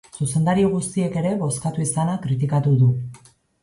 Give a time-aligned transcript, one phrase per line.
[0.19, 2.95] Zuzendari guztiek ere bozkatu izana kritikatu du.